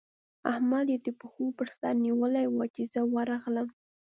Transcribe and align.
احمد 0.51 0.85
يې 0.93 0.97
د 1.05 1.07
پښو 1.19 1.45
پر 1.57 1.67
سره 1.77 1.91
نيولی 2.05 2.45
وو؛ 2.49 2.65
چې 2.75 2.81
زه 2.93 3.01
ورغلم. 3.15 3.67